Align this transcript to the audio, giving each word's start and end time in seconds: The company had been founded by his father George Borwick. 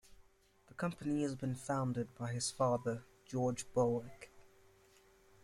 The 0.65 0.73
company 0.73 1.21
had 1.21 1.37
been 1.37 1.53
founded 1.53 2.15
by 2.15 2.31
his 2.33 2.49
father 2.49 3.03
George 3.23 3.71
Borwick. 3.71 4.31